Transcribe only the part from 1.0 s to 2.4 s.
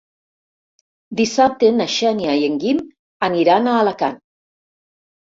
Dissabte na Xènia